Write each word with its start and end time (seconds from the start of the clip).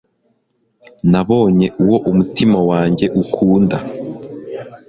nabonye 1.11 1.67
uwo 1.81 1.97
umutima 2.09 2.57
wanjye 2.69 3.05
ukunda 3.21 3.77